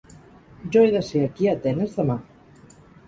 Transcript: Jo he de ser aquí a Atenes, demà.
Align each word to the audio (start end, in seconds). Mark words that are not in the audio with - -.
Jo 0.75 0.81
he 0.85 0.89
de 0.95 1.03
ser 1.09 1.21
aquí 1.25 1.49
a 1.51 1.53
Atenes, 1.59 1.93
demà. 1.99 2.17